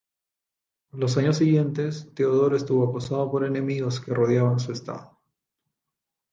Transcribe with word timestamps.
Los 0.93 1.15
años 1.17 1.37
siguientes, 1.37 2.09
Teodoro 2.15 2.57
estuvo 2.57 2.89
acosado 2.89 3.29
por 3.29 3.45
enemigos 3.45 3.99
que 4.01 4.15
rodeaban 4.15 4.57
su 4.59 4.71
estado. 4.71 5.19